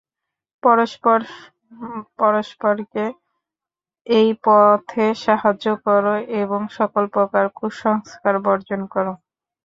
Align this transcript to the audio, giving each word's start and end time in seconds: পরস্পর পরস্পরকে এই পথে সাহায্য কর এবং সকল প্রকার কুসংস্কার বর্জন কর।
পরস্পর 0.63 1.19
পরস্পরকে 2.19 3.05
এই 4.07 4.29
পথে 4.45 5.05
সাহায্য 5.25 5.65
কর 5.85 6.03
এবং 6.41 6.61
সকল 6.77 7.03
প্রকার 7.15 7.45
কুসংস্কার 7.57 8.35
বর্জন 8.45 8.81
কর। 8.87 9.05